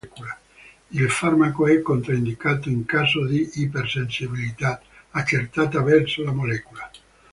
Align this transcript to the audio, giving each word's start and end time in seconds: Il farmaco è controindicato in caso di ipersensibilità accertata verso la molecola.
Il 0.93 1.11
farmaco 1.11 1.67
è 1.67 1.79
controindicato 1.83 2.69
in 2.69 2.85
caso 2.85 3.23
di 3.27 3.47
ipersensibilità 3.61 4.81
accertata 5.11 5.79
verso 5.83 6.23
la 6.23 6.31
molecola. 6.31 6.89